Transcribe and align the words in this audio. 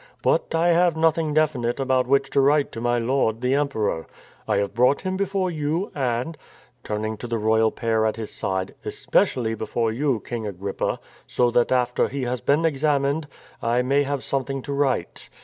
But 0.23 0.55
I 0.55 0.69
have 0.69 0.97
nothing 0.97 1.31
definite 1.31 1.79
about 1.79 2.07
which 2.07 2.31
to 2.31 2.41
write 2.41 2.71
to 2.71 2.81
my 2.81 2.97
Lord, 2.97 3.41
the 3.41 3.53
Emperor. 3.53 4.07
I 4.47 4.57
have 4.57 4.73
brought 4.73 5.01
him 5.01 5.15
before 5.15 5.51
you 5.51 5.91
and 5.93 6.39
"—turning 6.83 7.17
to 7.17 7.27
the 7.27 7.37
royal 7.37 7.69
pair 7.69 8.07
at 8.07 8.15
his 8.15 8.31
side 8.31 8.73
—"especially 8.83 9.53
before 9.53 9.91
you, 9.91 10.19
King 10.19 10.47
Agrippa, 10.47 10.99
so 11.27 11.51
that, 11.51 11.71
after 11.71 12.07
he 12.07 12.23
has 12.23 12.41
been 12.41 12.65
examined, 12.65 13.27
I 13.61 13.83
may 13.83 14.01
have 14.01 14.23
something 14.23 14.63
to 14.63 14.73
write. 14.73 15.29